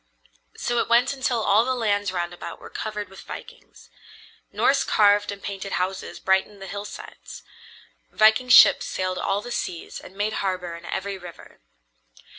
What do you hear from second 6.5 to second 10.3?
the hillsides. Viking ships sailed all the seas and